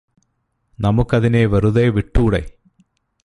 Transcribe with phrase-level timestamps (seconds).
[0.79, 2.41] നമുക്കതിനെ വെറുതെ വിട്ടൂടെ